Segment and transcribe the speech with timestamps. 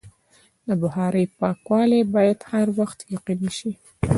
[0.67, 3.71] د بخارۍ پاکوالی باید هر وخت یقیني شي.